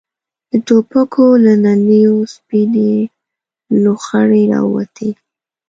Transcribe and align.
د 0.49 0.51
ټوپکو 0.65 1.25
له 1.45 1.53
نليو 1.65 2.15
سپينې 2.33 2.91
لوخړې 3.83 4.43
را 4.51 4.59
ووتې. 4.65 5.09